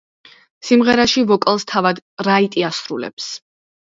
სიმღერაში 0.69 1.23
ვოკალს 1.33 1.67
თავად 1.75 2.03
რაიტი 2.29 2.67
ასრულებს. 2.71 3.29